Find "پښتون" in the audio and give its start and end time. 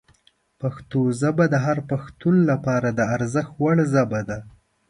1.91-2.35